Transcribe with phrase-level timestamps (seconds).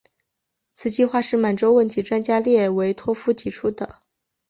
[0.73, 4.01] 此计划是满洲问题专家列维托夫提出的。